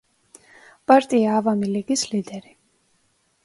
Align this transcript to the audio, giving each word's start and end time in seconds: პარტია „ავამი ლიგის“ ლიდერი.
პარტია 0.91 1.37
„ავამი 1.41 1.71
ლიგის“ 1.77 2.07
ლიდერი. 2.15 2.59